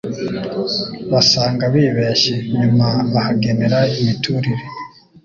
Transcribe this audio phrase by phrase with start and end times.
[1.11, 4.65] basanga bibeshye, nyuma bahagenera imiturire,